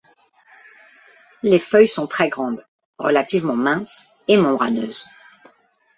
Les 1.43 1.59
feuilles 1.59 1.87
sont 1.87 2.07
très 2.07 2.27
grandes, 2.29 2.65
relativement 2.97 3.55
minces 3.55 4.07
et 4.27 4.35
membraneuses. 4.35 5.05